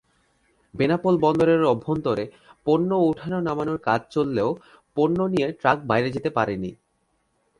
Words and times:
বেনাপোল 0.73 1.15
বন্দরের 1.17 1.61
অভ্যন্তরে 1.65 2.25
পণ্য 2.65 2.89
ওঠানো-নামানোর 3.07 3.79
কাজ 3.79 4.01
চললেও 4.11 4.49
পণ্য 4.97 5.17
নিয়ে 5.33 5.47
ট্রাক 5.59 5.77
বাইরে 5.85 6.09
যেতে 6.11 6.29
পারেনি। 6.29 6.71